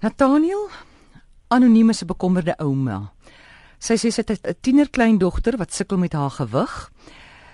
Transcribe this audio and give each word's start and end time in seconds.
Nathaniel, 0.00 0.68
anoniem 1.48 1.90
is 1.90 2.02
'n 2.02 2.06
bekommerde 2.06 2.56
ouma. 2.56 3.12
Sy 3.78 3.94
sê 3.94 4.10
sy 4.10 4.22
het 4.26 4.46
'n 4.46 4.56
tienerkleindogter 4.60 5.56
wat 5.56 5.74
sukkel 5.74 5.98
met 5.98 6.12
haar 6.12 6.30
gewig. 6.30 6.92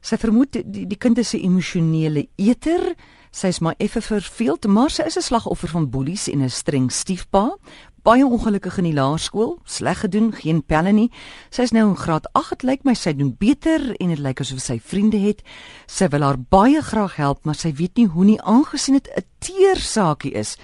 Sy 0.00 0.16
vermoed 0.16 0.52
die, 0.52 0.86
die 0.86 0.96
kind 0.96 1.18
is 1.18 1.34
'n 1.34 1.42
emosionele 1.42 2.28
eter. 2.36 2.94
Sy 3.30 3.46
is 3.46 3.58
maar 3.58 3.74
effe 3.78 4.00
verveeld, 4.00 4.66
maar 4.66 4.90
sy 4.90 5.02
is 5.02 5.16
'n 5.16 5.22
slagoffer 5.22 5.68
van 5.68 5.90
boelies 5.90 6.28
en 6.28 6.42
'n 6.42 6.50
streng 6.50 6.92
stiefpa. 6.92 7.56
Baie 8.02 8.26
ongelukkig 8.26 8.78
in 8.78 8.84
die 8.84 8.92
laerskool, 8.92 9.58
sleg 9.64 10.00
gedoen, 10.00 10.32
geen 10.32 10.62
pelle 10.62 10.92
nie. 10.92 11.10
Sy 11.50 11.62
is 11.62 11.72
nou 11.72 11.88
in 11.88 11.96
graad 11.96 12.32
8. 12.32 12.50
Dit 12.50 12.62
lyk 12.62 12.84
my 12.84 12.94
sy 12.94 13.12
doen 13.12 13.34
beter 13.38 13.96
en 14.00 14.08
dit 14.08 14.18
lyk 14.18 14.40
asof 14.40 14.60
sy 14.60 14.80
vriende 14.80 15.18
het. 15.18 15.42
Sy 15.86 16.08
wil 16.08 16.22
haar 16.22 16.38
baie 16.38 16.82
graag 16.82 17.16
help, 17.16 17.44
maar 17.44 17.54
sy 17.54 17.72
weet 17.72 17.96
nie 17.96 18.06
hoe 18.06 18.24
nie 18.24 18.40
aangesien 18.40 18.94
dit 18.94 19.08
'n 19.16 19.24
teer 19.38 19.76
saakie 19.76 20.32
is 20.32 20.56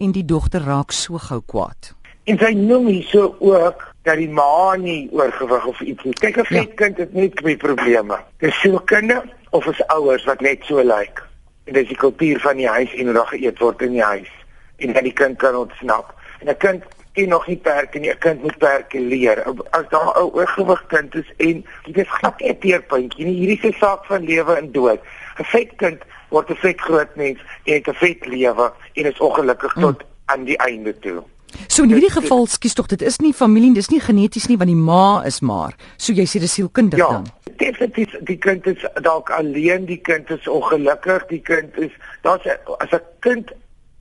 en 0.00 0.12
die 0.16 0.24
dogter 0.24 0.62
raak 0.64 0.92
so 0.96 1.18
gou 1.18 1.40
kwaad. 1.46 1.92
En 2.24 2.38
sy 2.38 2.52
noem 2.56 2.86
hierso 2.86 3.34
ook 3.38 3.86
dat 4.02 4.16
die 4.16 4.28
ma 4.28 4.74
nie 4.80 5.08
oorgewig 5.12 5.66
of 5.66 5.80
iets 5.80 6.04
nie. 6.04 6.12
Kyk 6.14 6.36
of 6.36 6.48
Ja. 6.50 6.60
dit 6.64 6.74
kind 6.74 6.96
het 6.96 7.12
net 7.14 7.36
twee 7.36 7.56
probleme. 7.56 8.18
Dis 8.38 8.60
sielkunde 8.60 9.22
of 9.50 9.66
is 9.66 9.82
ouers 9.86 10.24
wat 10.24 10.40
net 10.40 10.64
so 10.64 10.82
lyk. 10.82 11.22
En 11.64 11.72
dis 11.72 11.88
die 11.88 11.96
kultuur 11.96 12.40
van 12.40 12.56
die 12.56 12.68
huis 12.68 12.94
en 12.94 13.04
hoe 13.04 13.14
daar 13.14 13.26
geëet 13.26 13.58
word 13.58 13.82
in 13.82 13.92
die 13.92 14.02
huis. 14.02 14.30
En 14.76 14.92
dat 14.92 15.02
die 15.02 15.12
kind 15.12 15.36
kan 15.38 15.54
ontsnap. 15.56 16.14
En 16.40 16.48
'n 16.48 16.56
kind 16.56 16.84
ken 17.12 17.28
nog 17.28 17.46
nie 17.46 17.56
perke 17.56 17.98
nie. 17.98 18.10
'n 18.10 18.18
Kind 18.18 18.42
moet 18.42 18.58
perke 18.58 19.00
leer. 19.00 19.42
As 19.70 19.84
daar 19.90 20.16
'n 20.16 20.30
oorgewig 20.32 20.86
kind 20.86 21.14
is 21.14 21.32
en 21.36 21.64
dit 21.84 21.96
is 21.96 22.08
glad 22.10 22.40
nie 22.40 22.50
'n 22.50 22.58
teerpuntjie 22.58 23.24
nie. 23.26 23.34
Hierdie 23.34 23.58
is 23.68 23.74
'n 23.74 23.78
saak 23.78 24.04
van 24.04 24.24
lewe 24.24 24.54
en 24.56 24.72
dood. 24.72 25.00
'n 25.38 25.44
Vet 25.44 25.76
kind 25.76 26.02
word 26.30 26.50
'n 26.50 26.54
vet 26.56 26.80
groot 26.80 27.16
mens 27.16 27.38
en 27.64 27.74
het 27.74 27.88
'n 27.88 27.94
vet 27.94 28.26
lewe 28.26 28.72
en 28.94 29.04
is 29.04 29.20
ongelukkig 29.20 29.72
tot 29.72 30.02
aan 30.26 30.44
die 30.44 30.56
einde 30.58 30.98
toe. 30.98 31.22
So 31.66 31.82
in 31.82 31.90
hierdie 31.90 32.10
geval 32.10 32.46
skies 32.46 32.74
tog 32.74 32.86
dit 32.86 33.02
is 33.02 33.18
nie 33.18 33.32
familie, 33.34 33.72
dis 33.74 33.88
nie 33.88 34.00
geneties 34.00 34.46
nie 34.46 34.56
want 34.56 34.70
die 34.70 34.76
ma 34.78 35.22
is 35.24 35.40
maar. 35.40 35.74
So 35.96 36.12
jy 36.12 36.24
sê 36.26 36.38
dis 36.40 36.52
sielkundig 36.52 36.98
Ja, 36.98 37.08
dan. 37.10 37.26
definitief 37.56 38.14
die 38.20 38.38
kind 38.38 38.66
is 38.66 38.86
dalk 39.02 39.30
alleen, 39.30 39.84
die 39.84 40.00
kind 40.00 40.30
is 40.30 40.48
ongelukkig, 40.48 41.26
die 41.26 41.40
kind 41.40 41.78
is 41.78 41.90
daar's 42.22 42.46
as 42.78 42.90
'n 42.92 43.00
kind 43.20 43.50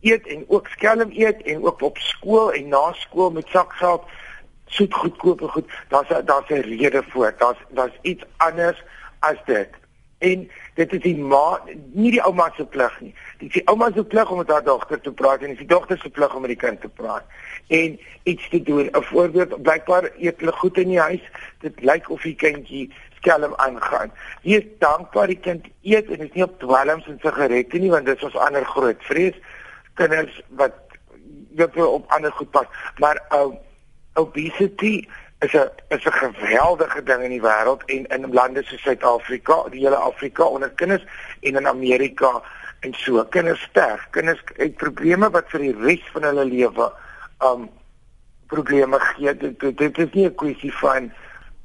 eet 0.01 0.27
en 0.27 0.45
ook 0.47 0.67
skelm 0.67 1.11
eet 1.11 1.41
en 1.41 1.63
ook 1.63 1.81
op 1.81 1.97
skool 1.97 2.51
en 2.51 2.67
na 2.69 2.93
skool 2.93 3.31
met 3.31 3.45
saksaap 3.49 4.03
soet 4.67 4.93
goedkoop 4.93 5.41
en 5.41 5.49
goed, 5.49 5.69
daar's 5.89 6.07
daar's 6.25 6.49
'n 6.49 6.61
rede 6.61 7.03
voor. 7.09 7.33
Daar's 7.37 7.57
daar's 7.69 7.97
iets 8.01 8.23
anders 8.37 8.83
as 9.19 9.37
dit. 9.45 9.69
En 10.19 10.49
dit 10.75 10.93
is 10.93 11.01
die 11.01 11.17
ma, 11.17 11.59
nie 11.95 12.11
die 12.11 12.23
ouma 12.23 12.49
se 12.55 12.65
plig 12.67 12.95
nie. 12.99 13.13
Dit 13.39 13.47
is 13.47 13.59
die 13.59 13.67
ouma 13.71 13.87
se 13.95 14.03
plig 14.03 14.31
om 14.31 14.41
met 14.41 14.49
haar 14.51 14.63
dogter 14.63 14.99
te 15.01 15.11
praat 15.11 15.45
en 15.45 15.53
dit 15.53 15.59
is 15.59 15.63
die 15.63 15.71
dogter 15.71 15.97
se 15.97 16.09
plig 16.09 16.33
om 16.35 16.43
met 16.43 16.51
die 16.51 16.59
kind 16.59 16.81
te 16.81 16.89
praat 16.89 17.23
en 17.67 17.99
iets 18.23 18.49
te 18.49 18.61
doen. 18.61 18.89
'n 18.91 19.03
Voorbeeld, 19.11 19.61
blykbaar 19.61 20.09
eet 20.17 20.39
hulle 20.39 20.51
goed 20.51 20.77
in 20.77 20.87
die 20.87 20.99
huis. 20.99 21.23
Dit 21.59 21.81
lyk 21.81 22.09
of 22.09 22.21
die 22.21 22.35
kindjie 22.35 22.89
skelm 23.19 23.53
aangaan. 23.55 24.11
Wees 24.43 24.67
dankbaar 24.79 25.27
die 25.27 25.39
kind 25.39 25.65
eet 25.81 26.11
en 26.11 26.19
is 26.19 26.33
nie 26.33 26.43
op 26.43 26.59
dwelms 26.59 27.07
en 27.07 27.19
sigarette 27.21 27.77
nie 27.77 27.91
want 27.91 28.05
dit 28.05 28.17
is 28.17 28.23
ons 28.23 28.35
ander 28.35 28.65
groot 28.65 29.03
vrees. 29.07 29.35
Kinders 29.93 30.41
wat 30.49 30.75
wel 31.55 31.91
op 31.91 32.11
ander 32.11 32.31
goed 32.31 32.51
pas, 32.51 32.67
maar 32.97 33.19
ou 33.29 33.55
obesity 34.13 35.07
is 35.39 35.53
'n 35.53 35.69
is 35.87 36.05
'n 36.05 36.11
geweldige 36.11 37.03
ding 37.03 37.23
in 37.23 37.29
die 37.29 37.41
wêreld 37.41 37.85
en 37.85 38.05
in 38.05 38.33
lande 38.33 38.63
soos 38.63 38.81
Suid-Afrika, 38.81 39.69
die 39.69 39.79
hele 39.79 39.95
Afrika 39.95 40.43
onder 40.43 40.69
kinders 40.69 41.05
en 41.39 41.55
in 41.55 41.67
Amerika 41.67 42.41
en 42.79 42.93
so. 42.93 43.25
Kinders 43.25 43.61
sterf, 43.61 44.07
kinders 44.09 44.41
het 44.55 44.75
probleme 44.75 45.29
wat 45.29 45.45
vir 45.47 45.59
die 45.59 45.75
res 45.79 46.03
van 46.11 46.23
hulle 46.23 46.45
lewe 46.45 46.91
um 47.43 47.69
probleme 48.47 48.99
gee. 48.99 49.37
Dit, 49.37 49.77
dit, 49.77 49.97
is 49.97 50.11
nie 50.13 50.25
'n 50.25 50.35
kwessie 50.35 50.73
van 50.73 51.11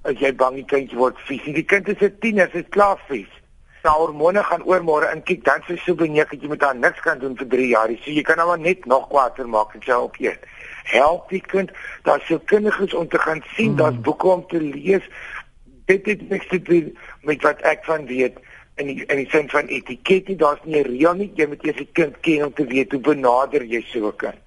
as 0.03 0.19
jy 0.19 0.35
bang 0.35 0.55
die 0.55 0.65
kindjie 0.65 0.99
word 0.99 1.19
vies. 1.27 1.43
Die 1.43 1.65
kind 1.65 1.89
is 1.89 2.01
'n 2.01 2.17
tiener, 2.21 2.49
hy's 2.53 2.69
klaar 2.69 2.99
vies. 3.09 3.33
Sy 3.83 3.89
hormone 3.89 4.43
gaan 4.43 4.63
oormôre 4.63 5.13
in 5.13 5.23
kyk 5.23 5.45
dan 5.45 5.63
sy 5.67 5.77
so 5.77 5.95
beneek 5.95 6.31
dat 6.31 6.41
jy 6.43 6.49
met 6.49 6.63
haar 6.63 6.77
niks 6.77 7.01
kan 7.01 7.19
doen 7.19 7.37
vir 7.37 7.49
3 7.49 7.69
jaar. 7.69 7.89
So 7.89 8.11
jy 8.11 8.23
kan 8.23 8.39
haar 8.39 8.59
net 8.59 8.87
nog 8.87 9.09
kwaader 9.09 9.49
maak 9.49 9.75
as 9.75 9.85
jy 9.85 9.95
op 9.95 10.17
eet. 10.21 10.41
Help 10.85 11.29
die 11.33 11.41
kind, 11.41 11.71
daar's 12.05 12.27
so 12.29 12.39
kinders 12.39 12.95
om 12.95 13.09
te 13.09 13.19
gaan 13.19 13.43
sien, 13.57 13.73
mm. 13.73 13.77
daar's 13.77 14.01
boeke 14.01 14.27
om 14.27 14.47
te 14.49 14.61
lees. 14.61 15.05
Dit 15.89 16.07
het 16.07 16.29
niks 16.29 16.49
te 16.49 16.63
doen 16.63 16.91
met 17.23 17.43
wat 17.43 17.61
ek 17.61 17.85
van 17.85 18.07
weet 18.07 18.41
in 18.81 18.91
die 18.91 19.05
in 19.07 19.21
die 19.23 19.29
sin 19.31 19.49
van 19.49 19.67
etiket 19.67 20.29
nie. 20.29 20.37
Daar's 20.37 20.65
nie 20.65 20.81
'n 20.81 20.89
reël 20.89 21.15
nie. 21.15 21.33
Jy 21.35 21.47
moet 21.47 21.65
eers 21.65 21.77
die 21.77 21.93
kind 21.93 22.21
ken 22.21 22.45
om 22.45 22.55
te 22.55 22.67
weet 22.67 22.93
hoe 22.93 23.01
benader 23.01 23.65
jy 23.65 23.85
so 23.89 24.07
'n 24.09 24.17
kind 24.17 24.45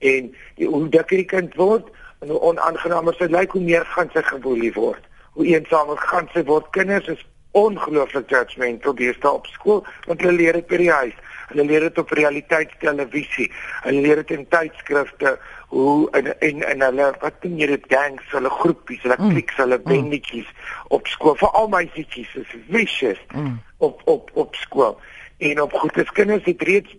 en 0.00 0.30
die, 0.56 0.66
hoe 0.66 0.88
dikker 0.88 1.20
die 1.20 1.28
kind 1.28 1.56
word 1.60 1.88
en 2.20 2.32
hoe 2.32 2.40
onaangenamer 2.50 3.16
sy 3.18 3.28
lyk 3.32 3.52
hoe 3.56 3.64
meer 3.64 3.84
gaan 3.94 4.10
sy 4.14 4.22
geboelie 4.24 4.72
word 4.76 5.04
hoe 5.36 5.46
eensamer 5.46 6.00
gaan 6.10 6.28
sy 6.34 6.42
word 6.48 6.68
kinders 6.76 7.08
is 7.12 7.24
ongelooflik 7.58 8.30
judgmental 8.32 8.96
deesdae 8.96 9.32
op 9.40 9.48
skool 9.52 9.82
want 10.06 10.24
hulle 10.24 10.38
leer 10.38 10.60
dit 10.60 10.68
by 10.70 10.80
die 10.80 10.92
huis 10.92 11.18
hulle 11.50 11.66
leer 11.68 11.86
dit 11.88 11.98
op 12.02 12.14
realiteitstelevisie 12.18 13.48
hulle 13.86 14.04
leer 14.06 14.22
dit 14.22 14.34
in 14.38 14.46
tydskrifte 14.54 15.36
hoe 15.74 16.10
en 16.18 16.32
en, 16.38 16.64
en 16.72 16.86
hulle 16.88 17.10
wat 17.22 17.38
doen 17.44 17.58
jy 17.60 17.70
dit 17.74 17.86
gangs 17.92 18.32
hulle 18.34 18.50
groepies 18.60 19.04
hulle 19.06 19.18
kliks 19.20 19.60
hulle 19.62 19.78
bendetjies 19.86 20.50
op 20.88 21.06
skool 21.10 21.38
veral 21.42 21.70
meisietjies 21.76 22.34
is 22.44 22.56
vicious 22.68 23.22
Mm. 23.34 23.60
op 23.78 24.00
op 24.04 24.30
op 24.34 24.54
skool 24.54 24.98
en 25.38 25.60
op 25.62 25.72
goed 25.72 25.96
is 25.96 26.10
kinders 26.12 26.44
het 26.44 26.62
reeds 26.62 26.96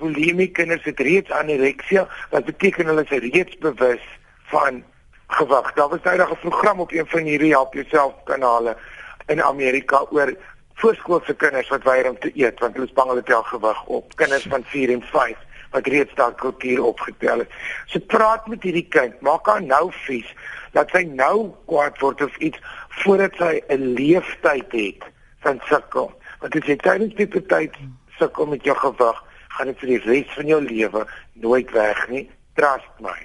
bulimie 0.00 0.50
kinders 0.50 0.84
het 0.84 1.00
reeds 1.00 1.30
anoreksia 1.30 2.06
wat 2.30 2.44
beteken 2.44 2.86
hulle 2.86 3.04
is 3.08 3.18
reeds 3.24 3.58
bewus 3.58 4.04
van 4.52 4.82
gewig. 5.30 5.72
Daar 5.72 5.88
was 5.88 5.98
eendag 6.02 6.30
'n 6.30 6.48
program 6.48 6.80
op 6.80 6.92
een 6.92 7.06
van 7.06 7.22
hierdie 7.22 7.50
help 7.50 7.74
jouself 7.74 8.14
kanale 8.24 8.76
in 9.26 9.42
Amerika 9.42 10.06
oor 10.10 10.34
voorskoolse 10.80 11.34
kinders 11.34 11.68
wat 11.68 11.84
weier 11.84 12.08
om 12.10 12.18
te 12.18 12.32
eet 12.34 12.60
want 12.60 12.74
hulle 12.74 12.88
is 12.88 12.96
bang 12.96 13.12
hulle 13.12 13.24
tel 13.28 13.42
gewig 13.42 13.84
op. 13.86 14.16
Kinders 14.20 14.46
van 14.52 14.64
4 14.72 14.92
en 14.96 15.02
5 15.12 15.46
wat 15.70 15.86
reeds 15.86 16.14
daai 16.18 16.34
kultuur 16.34 16.82
opgetel 16.82 17.44
het. 17.44 17.58
So 17.86 18.02
praat 18.12 18.46
met 18.50 18.64
hierdie 18.66 18.86
kind, 18.90 19.20
maak 19.22 19.46
haar 19.46 19.62
nou 19.62 19.90
vies, 20.06 20.26
laat 20.74 20.90
sy 20.94 21.04
nou 21.06 21.52
kwaad 21.70 21.98
word 22.02 22.22
of 22.26 22.36
iets 22.42 22.58
voordat 23.02 23.36
sy 23.38 23.60
'n 23.68 23.94
leeftyd 23.94 24.72
het 24.72 25.02
van 25.46 25.60
sukkel. 25.68 26.10
Want 26.40 26.56
as 26.56 26.66
jy 26.66 26.76
tydens 26.76 27.14
die 27.14 27.28
tyd 27.46 27.74
sukkel 28.18 28.46
met 28.46 28.64
jou 28.64 28.76
gewig, 28.76 29.24
gaan 29.48 29.66
dit 29.66 29.78
vir 29.78 29.88
die 29.88 30.02
res 30.04 30.34
van 30.34 30.46
jou 30.46 30.60
lewe 30.60 31.06
nooit 31.32 31.70
weg 31.70 32.08
nie. 32.08 32.30
Trust 32.54 33.00
my. 33.00 33.18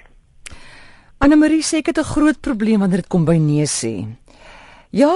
Anne 1.18 1.36
Marie 1.36 1.62
sê 1.62 1.78
ek 1.78 1.86
het 1.86 1.98
'n 1.98 2.12
groot 2.14 2.40
probleem 2.40 2.80
wanneer 2.80 3.02
dit 3.02 3.08
kom 3.08 3.24
by 3.24 3.36
nee 3.36 3.66
sê. 3.66 4.06
Ja, 4.90 5.12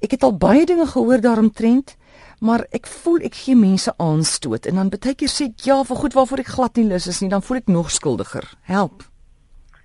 ek 0.00 0.14
het 0.16 0.22
al 0.22 0.36
baie 0.36 0.66
dinge 0.66 0.86
gehoor 0.86 1.20
daaromtrent, 1.20 1.96
maar 2.40 2.66
ek 2.70 2.86
voel 2.86 3.24
ek 3.26 3.34
gee 3.34 3.58
mense 3.58 3.92
aanstoot 3.98 4.66
en 4.70 4.78
dan 4.78 4.90
baie 4.94 5.14
keer 5.18 5.30
sê 5.32 5.50
ek 5.50 5.64
ja 5.66 5.78
vir 5.84 6.02
goed 6.02 6.14
waarvoor 6.14 6.42
ek 6.44 6.52
glad 6.54 6.76
nie 6.78 6.88
lus 6.92 7.08
is 7.10 7.20
nie, 7.22 7.30
dan 7.30 7.42
voel 7.42 7.62
ek 7.62 7.72
nog 7.72 7.90
skuldiger. 7.90 8.46
Help. 8.62 9.02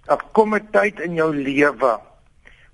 Daar 0.05 0.23
kom 0.33 0.55
'n 0.55 0.67
tyd 0.71 0.99
in 0.99 1.15
jou 1.15 1.33
lewe 1.33 1.99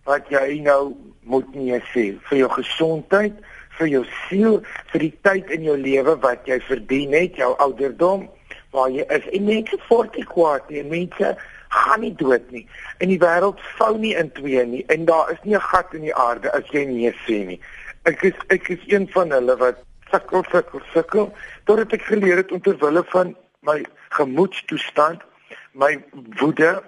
wat 0.06 0.30
jy 0.30 0.60
nou 0.64 0.96
moet 1.24 1.56
nee 1.56 1.80
sê 1.94 2.18
vir 2.30 2.38
jou 2.38 2.50
gesondheid, 2.50 3.34
vir 3.78 3.88
jou 3.88 4.06
siel, 4.28 4.62
vir 4.92 5.00
die 5.00 5.16
tyd 5.22 5.50
in 5.50 5.64
jou 5.64 5.78
lewe 5.78 6.16
wat 6.20 6.48
jy 6.48 6.60
verdien 6.60 7.14
het, 7.14 7.36
jou 7.36 7.56
ouderdom 7.58 8.28
waar 8.72 8.90
jy 8.90 9.06
is. 9.08 9.26
En 9.34 9.48
mense 9.50 9.80
word 9.88 10.16
nie 10.16 10.26
kwaad 10.30 10.70
nie. 10.70 10.84
Mense 10.84 11.36
gaan 11.70 12.02
nie 12.02 12.14
dood 12.16 12.52
nie. 12.52 12.66
En 12.98 13.12
die 13.12 13.20
wêreld 13.22 13.62
vou 13.78 13.92
nie 13.98 14.16
in 14.18 14.32
twee 14.38 14.66
nie 14.66 14.84
en 14.94 15.06
daar 15.06 15.32
is 15.32 15.42
nie 15.44 15.56
'n 15.56 15.68
gat 15.72 15.94
in 15.94 16.02
die 16.02 16.16
aarde 16.16 16.52
as 16.54 16.66
jy 16.72 16.86
nee 16.86 17.14
sê 17.26 17.46
nie. 17.46 17.60
Ek 18.06 18.24
is 18.24 18.34
ek 18.50 18.70
is 18.70 18.84
een 18.88 19.08
van 19.12 19.32
hulle 19.32 19.58
wat 19.58 19.78
sukkel 20.12 20.44
sukkel 20.52 20.82
sukkel 20.94 21.34
totdat 21.66 21.94
ek 21.94 22.02
geleer 22.02 22.38
het 22.38 22.52
om 22.52 22.62
ter 22.62 22.78
wille 22.78 23.04
van 23.04 23.36
my 23.62 23.86
gemoedstoestand, 24.10 25.22
my 25.74 26.04
woede, 26.40 26.84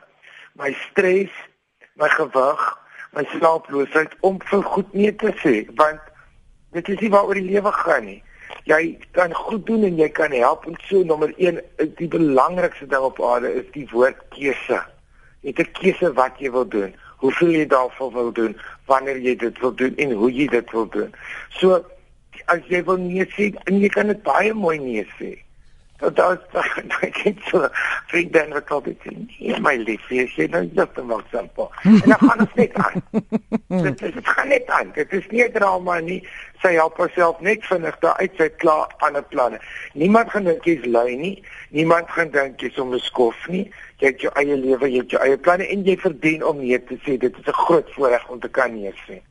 my 0.54 0.74
stres, 0.74 1.32
my 1.94 2.10
gewig, 2.10 2.62
my 3.14 3.24
slaaploosheid 3.38 4.16
om 4.22 4.40
vir 4.42 4.64
goed 4.64 4.94
nee 4.94 5.16
te 5.16 5.34
sê 5.44 5.56
want 5.76 6.00
dit 6.72 6.90
is 6.90 7.00
nie 7.00 7.10
waaroor 7.10 7.36
die 7.36 7.52
lewe 7.52 7.72
gaan 7.72 8.06
nie. 8.06 8.24
Jy 8.70 8.98
kan 9.12 9.34
goed 9.34 9.66
doen 9.66 9.84
en 9.84 9.98
jy 9.98 10.10
kan 10.10 10.32
help 10.32 10.66
en 10.70 10.78
so 10.88 11.04
nommer 11.04 11.34
1 11.38 11.62
is 11.84 11.94
die 11.98 12.08
belangrikste 12.08 12.88
ding 12.88 13.06
op 13.08 13.22
aarde 13.22 13.54
is 13.62 13.70
die 13.76 13.88
woord 13.92 14.20
keuse. 14.36 14.82
Jy 15.42 15.54
het 15.54 15.60
'n 15.60 15.72
keuse 15.80 16.14
wat 16.14 16.40
jy 16.40 16.52
wil 16.52 16.68
doen, 16.68 16.94
hoeveel 17.18 17.50
jy 17.50 17.66
daarvoor 17.68 18.12
wil 18.14 18.32
doen, 18.32 18.58
wanneer 18.86 19.18
jy 19.18 19.36
dit 19.36 19.60
wil 19.60 19.74
doen 19.76 19.96
en 19.98 20.12
hoe 20.12 20.32
jy 20.32 20.48
dit 20.48 20.72
wil 20.72 20.88
doen. 20.90 21.14
So 21.50 21.86
as 22.46 22.62
jy 22.68 22.84
wil 22.84 22.98
nee 22.98 23.26
sê 23.26 23.54
en 23.66 23.80
jy 23.80 23.90
kan 23.90 24.08
dit 24.08 24.24
baie 24.24 24.54
mooi 24.54 24.78
nee 24.80 25.06
sê. 25.20 25.38
Dat 26.02 26.16
daar 26.16 26.38
ek 27.06 27.18
het 27.24 27.42
so 27.50 27.68
vriende 28.10 28.48
wat 28.50 28.72
al 28.74 28.82
dit 28.82 28.98
sê, 29.06 29.12
nee 29.14 29.60
my 29.62 29.76
lief, 29.86 30.08
jy 30.10 30.26
sê 30.34 30.48
nou 30.50 30.64
te 30.96 31.04
maak 31.06 31.28
simpel. 31.30 31.70
En 31.84 32.00
dan 32.10 32.18
gaan 32.18 32.42
ons 32.46 32.56
net 32.58 32.74
aan. 32.74 33.04
dit 33.86 34.02
is 34.02 34.14
dit 34.18 34.32
gaan 34.34 34.50
net 34.50 34.70
aan. 34.78 34.92
Dit 34.98 35.14
is 35.14 35.28
nie 35.30 35.48
drama 35.54 36.00
nie. 36.00 36.20
Sy 36.62 36.74
help 36.78 36.98
haarself 37.02 37.40
net 37.46 37.66
vinnig 37.70 37.98
daar 38.02 38.18
uit 38.18 38.38
sy 38.42 38.50
klaar 38.64 38.90
ander 39.06 39.26
planne. 39.34 39.62
Niemand 39.94 40.34
gaan 40.34 40.50
dink 40.50 40.66
jy's 40.66 40.86
lui 40.86 41.16
nie. 41.22 41.36
Niemand 41.70 42.10
gaan 42.14 42.34
dink 42.34 42.62
jy's 42.62 42.82
onbeskof 42.82 43.48
nie. 43.54 43.68
Jy 44.02 44.14
het 44.14 44.26
jou 44.26 44.34
eie 44.42 44.58
lewe, 44.58 44.90
jy 44.90 45.06
het 45.06 45.18
jou 45.18 45.22
eie 45.22 45.38
planne 45.38 45.70
en 45.70 45.86
jy 45.86 45.98
verdien 46.02 46.46
om 46.46 46.62
nee 46.62 46.82
te 46.90 46.98
sê. 47.06 47.18
Dit 47.22 47.38
is 47.38 47.46
'n 47.46 47.62
groot 47.66 47.94
voorreg 47.94 48.28
om 48.30 48.40
te 48.40 48.50
kan 48.50 48.74
nee 48.74 48.94
sê. 49.06 49.22